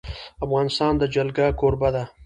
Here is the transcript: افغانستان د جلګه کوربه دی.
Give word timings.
افغانستان 0.45 0.93
د 0.97 1.03
جلګه 1.15 1.47
کوربه 1.59 1.89
دی. 1.95 2.05